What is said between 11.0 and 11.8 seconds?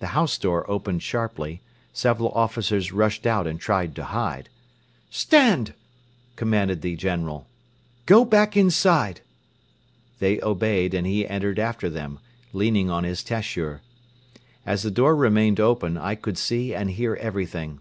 he entered